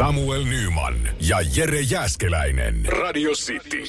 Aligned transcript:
Samuel 0.00 0.44
Nyman 0.44 0.94
ja 1.28 1.40
Jere 1.56 1.80
Jäskeläinen. 1.80 2.84
Radio 2.86 3.30
City. 3.30 3.82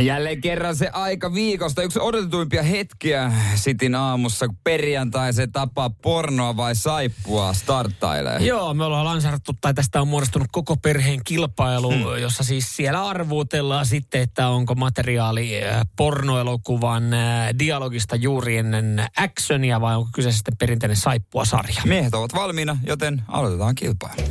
Jälleen 0.00 0.40
kerran 0.40 0.76
se 0.76 0.88
aika 0.92 1.34
viikosta. 1.34 1.82
Yksi 1.82 1.98
odotetuimpia 2.00 2.62
hetkiä 2.62 3.32
Sitin 3.54 3.94
aamussa, 3.94 4.46
kun 4.46 4.56
perjantai 4.64 5.32
se 5.32 5.46
tapaa 5.46 5.90
pornoa 5.90 6.56
vai 6.56 6.74
saippua 6.74 7.52
starttailee. 7.52 8.38
Joo, 8.38 8.74
me 8.74 8.84
ollaan 8.84 9.04
lanserattu, 9.04 9.52
tai 9.60 9.74
tästä 9.74 10.00
on 10.00 10.08
muodostunut 10.08 10.48
koko 10.52 10.76
perheen 10.76 11.20
kilpailu, 11.24 11.90
hmm. 11.90 12.22
jossa 12.22 12.44
siis 12.44 12.76
siellä 12.76 13.08
arvuutellaan 13.08 13.86
sitten, 13.86 14.20
että 14.20 14.48
onko 14.48 14.74
materiaali 14.74 15.64
äh, 15.64 15.80
pornoelokuvan 15.96 17.14
äh, 17.14 17.48
dialogista 17.58 18.16
juuri 18.16 18.56
ennen 18.56 19.04
actionia 19.16 19.80
vai 19.80 19.96
onko 19.96 20.10
kyseessä 20.14 20.38
sitten 20.38 20.56
perinteinen 20.56 20.96
saippua-sarja. 20.96 21.82
Miehet 21.84 22.14
ovat 22.14 22.34
valmiina, 22.34 22.76
joten 22.86 23.22
aloitetaan 23.28 23.74
kilpailu. 23.74 24.22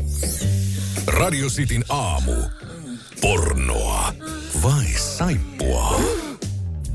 Radio 1.07 1.47
Cityn 1.49 1.83
aamu. 1.89 2.33
Pornoa 3.21 4.13
vai 4.63 4.85
saippua? 4.85 6.01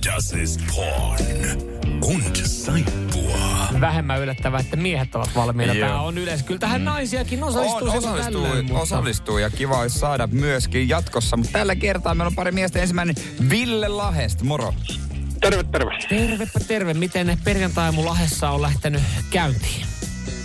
Das 0.07 0.33
ist 0.33 0.61
porn 0.75 1.63
und 2.03 2.37
saippua. 2.37 3.69
Vähemmän 3.81 4.21
yllättävää, 4.21 4.61
että 4.61 4.77
miehet 4.77 5.15
ovat 5.15 5.31
valmiina. 5.35 5.75
Joo. 5.75 5.89
Tämä 5.89 6.01
on 6.01 6.19
yleensä. 6.19 6.45
Kyllä 6.45 6.61
tähän 6.61 6.85
naisiakin 6.85 7.45
osallistuu. 7.45 7.89
On, 7.89 7.99
osallistuu, 7.99 8.43
tällöin, 8.43 8.65
mutta- 8.65 8.81
osallistuu 8.81 9.39
ja 9.39 9.51
kiva 9.51 9.79
olisi 9.79 9.99
saada 9.99 10.27
myöskin 10.27 10.89
jatkossa. 10.89 11.37
Mutta 11.37 11.53
tällä 11.53 11.77
kertaa 11.77 12.15
meillä 12.15 12.29
on 12.29 12.35
pari 12.35 12.53
miestä. 12.53 12.81
Ensimmäinen 12.81 13.15
Ville 13.51 13.89
Lahesta, 13.89 14.45
moro. 14.45 14.75
Terve, 15.41 15.63
terve. 15.63 15.99
Tervepä 16.09 16.61
terve. 16.61 16.95
Miten 16.95 17.39
perjantai 17.45 17.93
Lahessa 17.93 18.51
on 18.51 18.63
lähtenyt 18.63 19.03
käyntiin? 19.31 19.87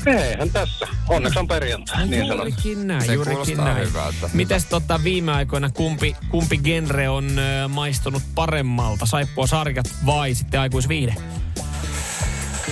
Eihän 0.05 0.49
tässä. 0.49 0.87
Onneksi 1.07 1.39
on 1.39 1.47
perjantai, 1.47 2.07
niin 2.07 2.21
sanon. 2.27 2.37
juurikin 2.37 2.87
näin, 2.87 3.05
Se 3.05 3.13
juurikin 3.13 3.57
näin. 3.57 3.87
hyvältä. 3.87 4.29
Mites 4.33 4.65
tota 4.65 5.03
viime 5.03 5.31
aikoina 5.31 5.69
kumpi, 5.69 6.15
kumpi 6.29 6.57
genre 6.57 7.09
on 7.09 7.39
ö, 7.39 7.67
maistunut 7.67 8.23
paremmalta? 8.35 9.05
Saippua 9.05 9.47
sarjat 9.47 9.85
vai 10.05 10.33
sitten 10.35 10.59
aikuisviide? 10.59 11.15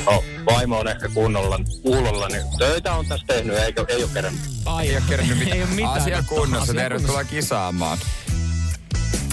No, 0.05 0.23
vaimo 0.51 0.79
on 0.79 0.87
ehkä 0.87 1.09
kunnolla, 1.09 1.59
kuulolla, 1.81 2.27
niin 2.27 2.41
töitä 2.57 2.93
on 2.93 3.05
tässä 3.05 3.25
tehnyt, 3.27 3.57
eikä, 3.57 3.85
ei 3.87 4.03
ole 4.03 4.11
kerännyt. 4.13 4.41
Ai, 4.65 4.87
Ei 4.89 4.95
ole 4.95 5.03
kerännyt 5.09 5.37
mitään. 5.39 5.57
Ei 5.57 5.63
ole 5.63 5.71
mitään. 5.71 5.93
Asia 5.93 6.23
kunnossa, 6.23 6.63
Asia 6.71 6.81
tervetuloa 6.81 7.23
kisaamaan. 7.23 7.97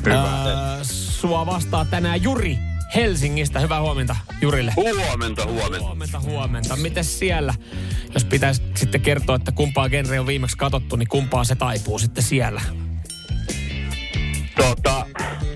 Öö, 0.06 0.14
sua 0.84 1.46
vastaa 1.46 1.84
tänään 1.84 2.22
Juri 2.22 2.58
Helsingistä. 2.94 3.60
Hyvää 3.60 3.80
huomenta 3.80 4.16
Jurille. 4.40 4.72
Huomenta, 4.76 5.46
huomenta. 5.46 5.86
Huomenta, 5.86 6.20
huomenta. 6.20 6.76
Mites 6.76 7.18
siellä? 7.18 7.54
Jos 8.14 8.24
pitäisi 8.24 8.62
sitten 8.74 9.00
kertoa, 9.00 9.36
että 9.36 9.52
kumpaa 9.52 9.88
genre 9.88 10.20
on 10.20 10.26
viimeksi 10.26 10.56
katsottu, 10.56 10.96
niin 10.96 11.08
kumpaa 11.08 11.44
se 11.44 11.54
taipuu 11.54 11.98
sitten 11.98 12.24
siellä? 12.24 12.60
Tota, 14.56 15.06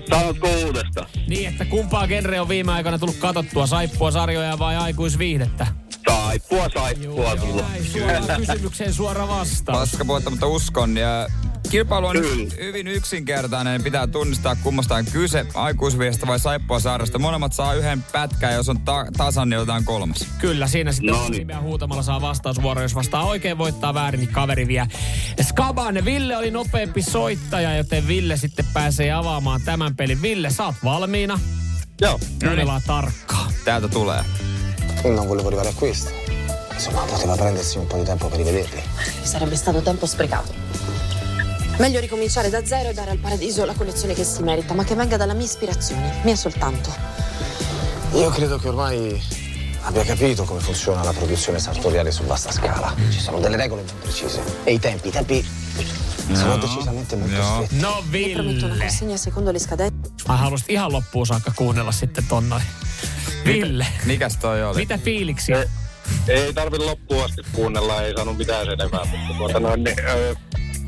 sanotko 0.09 0.47
uudesta? 0.65 1.05
Niin, 1.27 1.49
että 1.49 1.65
kumpaa 1.65 2.07
genre 2.07 2.41
on 2.41 2.49
viime 2.49 2.71
aikoina 2.71 2.99
tullut 2.99 3.17
katsottua? 3.17 3.67
Saippua 3.67 4.11
sarjoja 4.11 4.59
vai 4.59 4.75
aikuisviihdettä? 4.75 5.67
Saippua, 6.09 6.69
saippua 6.73 7.35
tullut. 7.37 7.65
näin, 7.69 7.85
suoraan 7.85 8.25
kysymykseen 8.37 8.93
suora 8.93 9.27
vastaus. 9.27 9.77
Paskapuhetta, 9.79 10.29
mutta 10.29 10.47
uskon. 10.47 10.97
Ja 10.97 11.27
kilpailu 11.69 12.07
on 12.07 12.15
Kyllä. 12.15 12.53
hyvin 12.61 12.87
yksinkertainen. 12.87 13.83
Pitää 13.83 14.07
tunnistaa 14.07 14.55
kummasta 14.55 14.95
on 14.95 15.05
kyse, 15.05 15.45
aikuisviestä 15.53 16.27
vai 16.27 16.39
saippua 16.39 16.79
saarasta. 16.79 17.19
Molemmat 17.19 17.53
saa 17.53 17.73
yhden 17.73 18.03
pätkän, 18.11 18.53
jos 18.53 18.69
on 18.69 18.81
ta- 18.81 19.05
tasan, 19.17 19.49
niin 19.49 19.59
otetaan 19.59 19.83
kolmas. 19.83 20.25
Kyllä, 20.39 20.67
siinä 20.67 20.91
sitten 20.91 21.13
No 21.13 21.21
niin. 21.29 21.31
nimeä 21.39 21.61
huutamalla 21.61 22.03
saa 22.03 22.21
vastausvuoro. 22.21 22.81
Jos 22.81 22.95
vastaa 22.95 23.23
oikein, 23.23 23.57
voittaa 23.57 23.93
väärin, 23.93 24.19
niin 24.19 24.31
kaveri 24.31 24.67
vie. 24.67 24.87
Skaban, 25.41 26.05
Ville 26.05 26.37
oli 26.37 26.51
nopeampi 26.51 27.01
soittaja, 27.01 27.77
joten 27.77 28.07
Ville 28.07 28.37
sitten 28.37 28.65
pääsee 28.73 29.11
avaamaan 29.11 29.61
tämän 29.61 29.95
pelin. 29.95 30.21
Ville, 30.21 30.49
sä 30.49 30.65
oot 30.65 30.75
valmiina. 30.83 31.39
Joo. 32.01 32.19
Kuunnellaan 32.43 32.81
tarkkaan. 32.87 33.53
Täältä 33.65 33.87
tulee. 33.87 34.23
Non 35.03 35.29
volevo 35.29 35.47
arrivare 35.47 35.69
a 35.69 35.73
questo. 35.81 36.09
Insomma, 36.73 37.01
poteva 37.07 37.37
prendersi 37.37 37.79
un 37.79 37.87
po' 37.87 37.97
di 37.99 38.05
tempo 38.05 38.29
per 38.29 38.37
rivederli. 38.39 38.81
Sarebbe 39.23 39.55
stato 39.55 39.81
tempo 39.81 40.07
sprecato. 40.07 40.53
Meglio 41.79 41.99
ricominciare 42.01 42.49
da 42.49 42.65
zero 42.65 42.89
e 42.89 42.93
dare 42.93 43.11
al 43.11 43.19
paradiso 43.19 43.63
la 43.65 43.73
collezione 43.73 44.13
che 44.13 44.23
si 44.25 44.43
merita, 44.43 44.73
ma 44.73 44.83
che 44.83 44.95
venga 44.95 45.15
dalla 45.15 45.33
mia 45.33 45.45
ispirazione, 45.45 46.19
mia 46.23 46.35
soltanto. 46.35 46.93
Io 48.15 48.29
credo 48.31 48.57
che 48.57 48.67
ormai 48.67 49.21
abbia 49.83 50.03
capito 50.03 50.43
come 50.43 50.59
funziona 50.59 51.03
la 51.03 51.13
produzione 51.13 51.57
sartoriale 51.59 52.11
su 52.11 52.23
vasta 52.23 52.51
scala. 52.51 52.93
Ci 53.09 53.19
sono 53.19 53.39
delle 53.39 53.55
regole 53.55 53.83
ben 53.83 53.95
precise. 54.01 54.41
E 54.65 54.73
i 54.73 54.79
tempi, 54.79 55.07
i 55.07 55.11
tempi 55.11 55.45
sono 56.33 56.57
decisamente 56.57 57.15
molto 57.15 57.35
No. 57.37 57.53
stretti. 57.63 57.75
No 57.79 58.03
Vi 58.09 58.29
prometto 58.33 58.65
una 58.65 58.73
Ville. 58.73 58.85
consegna 58.85 59.15
secondo 59.17 59.51
le 59.51 59.59
scadenze. 59.59 60.11
Ai 60.27 60.37
haluaisit 60.37 60.69
ihan 60.69 60.91
loppuun 60.91 61.25
saakka 61.25 61.51
kuunnella 61.55 61.91
sitten 61.91 62.25
ton 62.27 62.49
noin. 62.49 62.63
Ville, 63.45 63.85
Mikäs 64.05 64.37
toi 64.37 64.63
oli? 64.63 64.75
mitä 64.79 64.97
fiiliksiä? 64.97 65.57
Ei, 65.59 65.67
ei 66.27 66.53
tarvi 66.53 66.77
loppuun 66.77 67.23
asti 67.23 67.41
kuunnella, 67.53 68.01
ei 68.01 68.13
saanut 68.15 68.37
mitään 68.37 68.65
sen 68.65 68.73
enempää, 68.73 69.05
mutta 69.05 69.33
tuota 69.37 69.59
noin, 69.59 69.83
niin, 69.83 69.99
öö, 69.99 70.35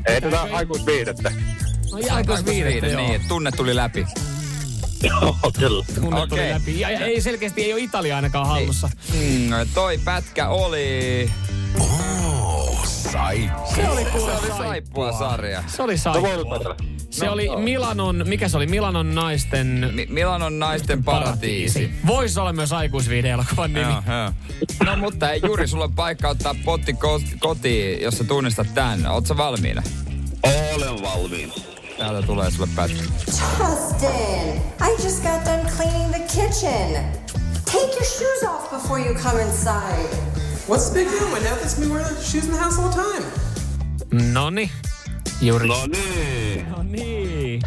ei 0.06 0.20
tätä 0.20 0.42
aikuisviihdettä. 0.52 1.32
Ai 1.92 2.10
aikuisviidettä, 2.10 2.86
joo. 2.86 3.02
Niin, 3.08 3.20
tunne 3.28 3.50
tuli 3.50 3.76
läpi. 3.76 4.06
Joo, 5.02 5.36
kyllä. 5.58 5.84
Tunne 5.94 6.10
tuli 6.10 6.20
Okei. 6.40 6.50
läpi. 6.54 6.80
Ja, 6.80 6.90
ja 6.90 7.06
ei 7.06 7.20
selkeästi 7.20 7.62
ei 7.64 7.72
ole 7.72 7.80
Italia 7.80 8.16
ainakaan 8.16 8.46
hallussa. 8.46 8.90
Mm, 9.14 9.50
toi 9.74 9.98
pätkä 9.98 10.48
oli... 10.48 11.30
Oh, 11.80 12.86
saippua. 12.86 13.66
Se 13.74 13.88
oli 13.88 14.04
kuule 14.04 14.32
Se 14.32 14.38
oli 14.38 14.46
saippua. 14.48 14.56
saippua 14.66 15.12
sarja. 15.18 15.64
Se 15.66 15.82
oli 15.82 15.92
No 15.92 15.98
saippua. 15.98 16.76
Se 17.12 17.30
oli 17.30 17.56
Milanon, 17.56 18.22
mikä 18.28 18.48
se 18.48 18.56
oli? 18.56 18.66
Milanon 18.66 19.14
naisten 19.14 19.90
Mi- 19.94 20.06
Milanon 20.10 20.58
naisten 20.58 21.04
paratiisi. 21.04 21.90
Voisi 22.06 22.40
olla 22.40 22.52
myös 22.52 22.72
aikuisviihde-elokuvan 22.72 23.72
nimi. 23.72 23.92
Joo, 23.92 24.02
joo. 24.06 24.32
No 24.84 24.96
mutta 24.96 25.30
ei 25.30 25.40
Juri, 25.46 25.68
sulla 25.68 25.84
on 25.84 25.92
paikka 25.92 26.28
ottaa 26.28 26.54
potti 26.64 26.92
ko- 26.92 27.36
kotiin, 27.38 28.02
jos 28.02 28.18
sä 28.18 28.24
tunnistat 28.24 28.74
tän. 28.74 29.06
Oot 29.06 29.26
sä 29.26 29.36
valmiina? 29.36 29.82
Olen 30.42 31.02
valmiina. 31.02 31.52
Täältä 31.98 32.26
tulee 32.26 32.50
sulle 32.50 32.68
pätkä. 32.76 33.02
Justin, 33.58 34.62
I 34.88 35.04
just 35.04 35.22
got 35.22 35.44
done 35.44 35.70
cleaning 35.76 36.10
the 36.10 36.18
kitchen. 36.18 37.04
Take 37.64 37.92
your 37.92 38.04
shoes 38.04 38.42
off 38.54 38.70
before 38.70 39.00
you 39.06 39.14
come 39.14 39.42
inside. 39.42 40.08
What's 40.68 40.90
the 40.90 40.94
big 40.94 41.08
deal? 41.10 41.28
My 41.30 41.44
dad 41.44 41.58
lets 41.60 41.78
me 41.78 41.86
wear 41.86 42.04
the 42.04 42.22
shoes 42.24 42.44
in 42.44 42.50
the 42.50 42.58
house 42.64 42.80
all 42.82 42.88
the 42.88 43.02
time. 43.02 43.26
Noni. 44.32 44.70
No 45.42 45.86
niin. 45.86 46.51
No 46.76 46.82
niin. 46.82 47.62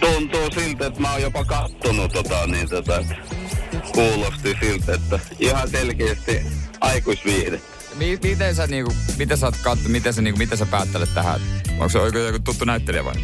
Tuntuu 0.00 0.50
siltä, 0.54 0.86
että 0.86 1.00
mä 1.00 1.12
oon 1.12 1.22
jopa 1.22 1.44
kattonut 1.44 2.12
tota, 2.12 2.46
niin 2.46 2.68
tota, 2.68 2.98
että 3.00 3.14
kuulosti 3.94 4.56
siltä, 4.60 4.94
että 4.94 5.20
ihan 5.38 5.68
selkeästi 5.68 6.42
aikuisviihde. 6.80 7.60
Mi- 7.98 8.18
miten 8.22 8.54
sä 8.54 8.66
niinku, 8.66 8.92
miten 9.18 9.38
sä 9.38 9.46
oot 9.46 9.56
katso, 9.56 9.88
miten 9.88 10.14
sä 10.14 10.22
niinku, 10.22 10.38
miten 10.38 10.58
sä 10.58 10.66
päättelet 10.66 11.14
tähän? 11.14 11.40
Onko 11.72 11.88
se 11.88 11.98
joku, 11.98 12.18
joku 12.18 12.38
tuttu 12.38 12.64
näyttelijä 12.64 13.04
vai? 13.04 13.14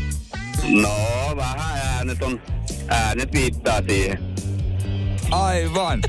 No, 0.69 0.97
vähän 1.37 1.81
äänet 1.87 2.23
on, 2.23 2.43
äänet 2.89 3.33
viittaa 3.33 3.83
siihen. 3.89 4.19
Aivan. 5.31 6.01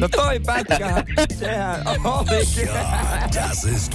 No 0.00 0.08
toi 0.08 0.40
pätkä, 0.40 1.04
sehän 1.38 1.82
olikin. 2.04 2.68
Das 3.34 3.64
ist. 3.64 3.92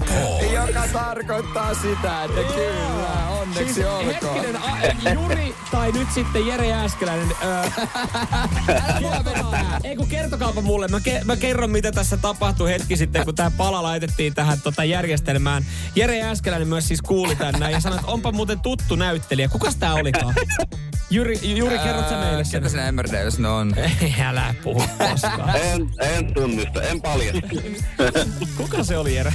Joka 0.53 0.83
tarkoittaa 0.93 1.73
sitä, 1.73 2.23
että 2.23 2.41
kyllä, 2.55 3.29
onneksi 3.41 3.73
Siis 3.73 3.87
olkoon. 3.87 4.05
hetkinen, 4.05 4.55
a, 4.55 4.77
Juri 5.13 5.55
tai 5.71 5.91
nyt 5.91 6.07
sitten 6.13 6.47
Jere 6.47 6.67
Jääskeläinen. 6.67 7.31
Öö. 7.43 7.63
Ei 9.83 9.95
kun 9.95 10.07
kertokaapa 10.07 10.61
mulle. 10.61 10.87
Mä, 10.87 10.99
ke, 10.99 11.21
mä 11.25 11.35
kerron 11.35 11.69
mitä 11.71 11.91
tässä 11.91 12.17
tapahtui 12.17 12.69
hetki 12.69 12.97
sitten, 12.97 13.25
kun 13.25 13.35
tää 13.35 13.51
pala 13.57 13.83
laitettiin 13.83 14.33
tähän 14.33 14.61
tota 14.61 14.83
järjestelmään. 14.83 15.65
Jere 15.95 16.17
Jääskeläinen 16.17 16.67
myös 16.67 16.87
siis 16.87 17.01
kuuli 17.01 17.35
tänne 17.35 17.71
ja 17.71 17.79
sanoi, 17.79 17.99
että 17.99 18.11
onpa 18.11 18.31
muuten 18.31 18.59
tuttu 18.59 18.95
näyttelijä. 18.95 19.47
Kukas 19.47 19.75
tää 19.75 19.93
olikaan? 19.93 20.35
Juri, 21.15 21.39
Juri 21.43 21.79
kerrot 21.79 22.09
sä 22.09 22.17
meille 22.17 22.43
sen. 22.43 22.61
Ketä 22.61 22.71
se 22.71 22.87
Emmerdales 22.87 23.39
ne 23.39 23.47
on? 23.47 23.73
Ei, 23.77 24.15
älä 24.21 24.55
puhu 24.63 24.83
koskaan. 25.09 25.55
En, 25.71 25.89
en 25.99 26.33
tunnista, 26.33 26.81
en 26.81 27.01
paljasta. 27.01 27.47
Kuka 28.57 28.83
se 28.83 28.97
oli 28.97 29.15
Jere? 29.15 29.33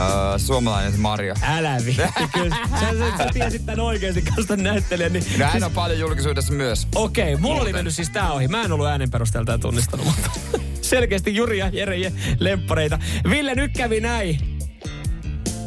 Öö, 0.00 0.38
suomalainen 0.38 1.00
Mario. 1.00 1.34
Älä 1.42 1.76
viitti, 1.84 2.28
kyllä. 2.32 2.56
Sä, 2.80 2.86
sä, 2.90 3.18
sä 3.18 3.30
tiesit 3.32 3.66
tän 3.66 3.80
oikeesti 3.80 4.22
kanssa 4.22 4.56
näyttelijän. 4.56 5.12
Niin, 5.12 5.24
No 5.38 5.46
hän 5.46 5.64
on 5.64 5.72
paljon 5.72 5.98
julkisuudessa 5.98 6.52
myös. 6.52 6.88
Okei, 6.94 7.34
okay, 7.34 7.42
mulla 7.42 7.62
oli 7.62 7.72
mennyt 7.72 7.94
siis 7.94 8.10
tää 8.10 8.32
ohi. 8.32 8.48
Mä 8.48 8.62
en 8.62 8.72
ollut 8.72 8.86
äänen 8.86 9.10
perusteelta 9.10 9.58
tunnistanut, 9.58 10.06
mutta 10.06 10.30
selkeästi 10.80 11.34
Juri 11.34 11.58
ja 11.58 11.70
Jere 11.72 12.12
lemppareita. 12.38 12.98
Ville 13.30 13.54
nyt 13.54 13.70
kävi 13.76 14.00
näin. 14.00 14.49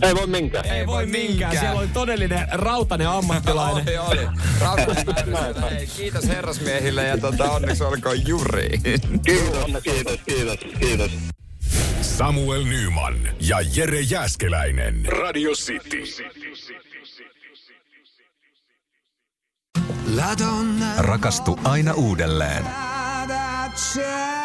Ei 0.03 0.15
voi 0.15 0.27
minkään. 0.27 0.65
Ei 0.65 0.87
voi 0.87 1.05
minkään. 1.05 1.57
Siellä 1.57 1.79
oli 1.79 1.87
todellinen 1.87 2.47
rautainen 2.51 3.09
ammattilainen. 3.09 4.01
oli, 4.01 4.21
oli. 4.21 4.27
Rautainen 4.61 5.87
Kiitos 5.97 6.27
herrasmiehille 6.27 7.07
ja 7.07 7.17
tota, 7.17 7.51
onneksi 7.51 7.83
olkoon 7.83 8.27
Juri. 8.27 8.69
Kiitos, 9.25 9.83
kiitos, 9.83 10.19
kiitos, 10.25 10.59
kiitos. 10.79 11.11
Samuel 12.01 12.63
Nyman 12.63 13.15
ja 13.39 13.57
Jere 13.75 13.99
Jäskeläinen. 13.99 15.05
Radio 15.05 15.51
City. 15.51 16.03
Rakastu 20.97 21.59
aina 21.63 21.93
uudelleen. 21.93 22.65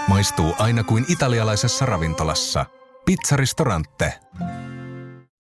Maistuu 0.09 0.55
aina 0.59 0.85
kuin 0.85 1.05
italialaisessa 1.09 1.87
ravintolassa. 1.87 2.67
Pizzaristorante. 3.05 4.13